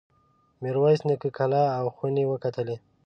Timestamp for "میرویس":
0.61-1.01